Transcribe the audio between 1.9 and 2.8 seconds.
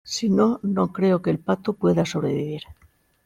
sobrevivir